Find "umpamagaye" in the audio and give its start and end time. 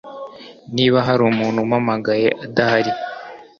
1.65-2.27